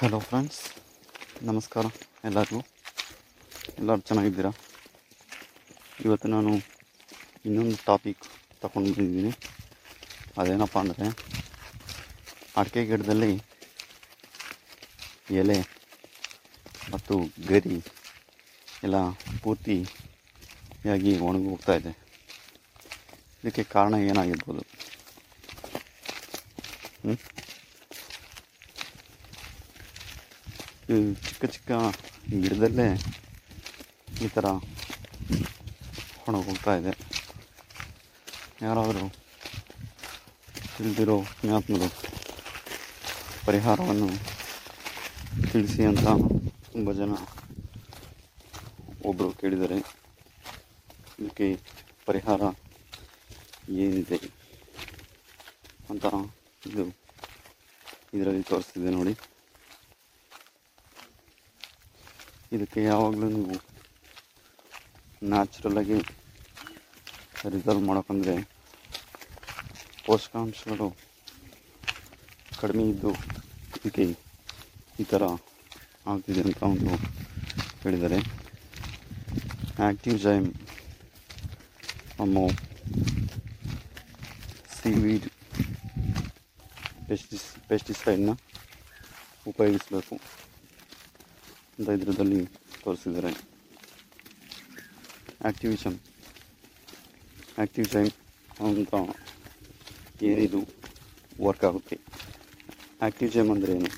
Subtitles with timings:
[0.00, 0.58] Hello friends
[1.42, 1.86] ನಮಸ್ಕಾರ,
[2.24, 2.60] ಎಲ್ಲರಿಗೂ?
[3.78, 4.50] ಎಲ್ಲರೂ ಚೆನ್ನಾಗಿದ್ದೀರಾ?
[6.04, 6.52] ಇವತ್ತು ನಾನು
[7.46, 8.22] ಇನ್ನೊಂದು ಟಾಪಿಕ್
[8.60, 9.32] ತಗೊಂಡು ಬಂದಿದ್ದೀನಿ.
[10.38, 11.08] ಅದೇನಪ್ಪ ಅಂದರೆ,
[12.56, 13.42] ಅಡಿಕೆ ಗಿಡದಲ್ಲಿ
[15.30, 15.58] ಎಲೆ
[16.94, 17.84] ಮತ್ತು ಗರಿ
[18.82, 19.10] ಎಲ್ಲ
[19.42, 21.90] ಪೂರ್ತಿಯಾಗಿ ಒಣಗಿ ಹೋಗ್ತಾ ಇದೆ.
[23.44, 24.64] ಇದಕ್ಕೆ ಕಾರಣ ಏನಾಗಿರ್ಬೋದು?
[27.04, 27.16] ಹ್ಮ್?
[30.88, 31.70] ಚಿಕ್ಕ ಚಿಕ್ಕ
[32.42, 32.86] ಗಿಡದಲ್ಲೇ
[34.24, 34.46] ಈ ಥರ
[36.28, 36.92] ಒಣಗೋಗ್ತಾ ಇದೆ.
[38.66, 39.04] ಯಾರಾದರೂ
[40.76, 41.88] ತಿಳಿದಿರೋ ಜ್ಞಾಪಕರು
[43.46, 44.08] ಪರಿಹಾರವನ್ನು
[45.52, 46.06] ತಿಳಿಸಿ ಅಂತ
[46.72, 47.12] ತುಂಬ ಜನ
[49.10, 49.78] ಒಬ್ಬರು ಕೇಳಿದರೆ
[51.20, 51.48] ಇದಕ್ಕೆ
[52.08, 52.42] ಪರಿಹಾರ
[53.84, 54.18] ಏನಿದೆ
[55.90, 56.04] ಅಂತ
[56.68, 56.84] ಇದು
[58.16, 59.14] ಇದರಲ್ಲಿ ತೋರಿಸ್ತಿದೆ ನೋಡಿ.
[62.56, 63.56] ಇದಕ್ಕೆ ಯಾವಾಗಲೂ ನೀವು
[65.32, 65.98] ನ್ಯಾಚುರಲಾಗಿ
[67.54, 68.34] ರಿಸಲ್ವ್ ಮಾಡೋಕ್ಕಂದರೆ
[70.06, 70.86] ಪೋಷಕಾಂಶಗಳು
[72.60, 73.10] ಕಡಿಮೆ ಇದ್ದು
[73.78, 74.04] ಇದಕ್ಕೆ
[75.02, 75.24] ಈ ಥರ
[76.12, 76.94] ಆಗ್ತಿದೆ ಅಂತ ಒಂದು
[77.82, 78.18] ಹೇಳಿದ್ದಾರೆ.
[79.86, 80.48] ಆ್ಯಕ್ಟಿವ್ ಜೈಮ್
[82.20, 82.38] ನಮ್ಮ
[84.78, 85.28] ಸೀವೀಡ್
[87.08, 88.32] ಪೆಸ್ಟಿಸ್ ಪೆಸ್ಟಿಸೈಡ್ನ
[89.52, 90.16] ಉಪಯೋಗಿಸಬೇಕು.
[91.78, 92.46] ಅಂತ ಇದರಲ್ಲಿ
[92.84, 93.30] ತೋರಿಸಿದ್ದಾರೆ.
[95.44, 95.98] ಆ್ಯಕ್ಟಿವಿಷನ್
[97.58, 98.10] ಆ್ಯಕ್ಟಿವ್ ಟೈಮ್
[98.60, 98.94] ಅಂತ
[100.22, 100.60] ಏನಿದು
[101.40, 101.96] ವರ್ಕ್ ಆಗುತ್ತೆ.
[103.02, 103.90] ಆ್ಯಕ್ಟಿವ್ ಅಂದರೆ ಏನು?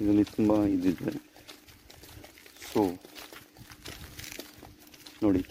[0.00, 1.12] ಇದರಲ್ಲಿ ತುಂಬ ಇದಿದೆ.
[2.72, 2.80] ಸೊ
[5.22, 5.42] ನೋಡಿ.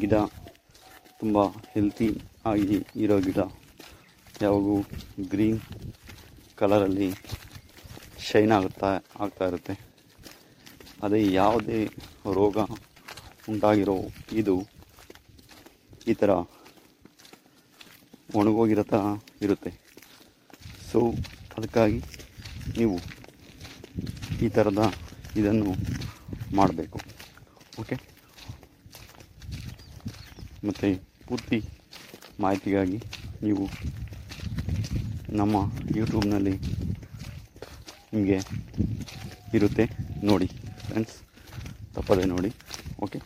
[0.00, 0.14] ಗಿಡ
[1.20, 2.08] ತುಂಬ ಹೆಲ್ತಿ
[2.46, 3.38] ಆಗಿ ಇರೋ ಗಿಡ.
[4.42, 4.74] ಯಾವಾಗೂ
[5.28, 5.60] ಗ್ರೀನ್
[6.60, 7.08] ಕಲರಲ್ಲಿ
[8.28, 8.90] ಶೈನ್ ಆಗುತ್ತಾ
[9.24, 9.74] ಆಗ್ತಾ ಇರುತ್ತೆ.
[11.06, 11.80] ಅದೇ ಯಾವುದೇ
[12.38, 12.58] ರೋಗ
[13.52, 13.96] ಉಂಟಾಗಿರೋ
[14.40, 14.54] ಇದು
[16.10, 16.30] ಈ ಥರ
[18.38, 19.02] ಒಣಗೋಗಿರೋ ಥರ
[19.46, 19.72] ಇರುತ್ತೆ.
[20.90, 21.00] ಸೊ
[21.56, 22.00] ಅದಕ್ಕಾಗಿ
[22.78, 22.96] ನೀವು
[24.44, 24.82] ಈ ಥರದ
[25.40, 25.72] ಇದನ್ನು
[26.58, 26.98] ಮಾಡಬೇಕು.
[27.82, 27.96] ಓಕೆ
[30.66, 30.88] ಮತ್ತು
[31.28, 31.58] ಪೂರ್ತಿ
[32.44, 32.98] ಮಾಹಿತಿಗಾಗಿ
[33.46, 33.64] ನೀವು
[35.32, 35.56] ನಮ್ಮ
[35.96, 36.54] ಯೂಟ್ಯೂಬ್ನಲ್ಲಿ
[38.12, 38.38] ನಿಮಗೆ
[39.54, 39.84] ಇರುತ್ತೆ
[40.22, 40.48] ನೋಡಿ
[40.84, 41.16] ಫ್ರೆಂಡ್ಸ್
[41.94, 42.50] ತಪ್ಪದೆ ನೋಡಿ
[43.00, 43.18] ಓಕೆ